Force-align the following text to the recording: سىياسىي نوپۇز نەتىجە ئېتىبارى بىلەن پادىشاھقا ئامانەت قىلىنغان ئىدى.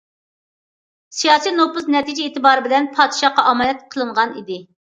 سىياسىي 1.17 1.53
نوپۇز 1.59 1.91
نەتىجە 1.97 2.27
ئېتىبارى 2.29 2.65
بىلەن 2.71 2.91
پادىشاھقا 2.99 3.47
ئامانەت 3.53 3.87
قىلىنغان 3.95 4.37
ئىدى. 4.43 4.63